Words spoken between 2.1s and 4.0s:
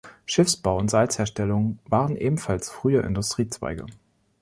ebenfalls frühe Industriezweige.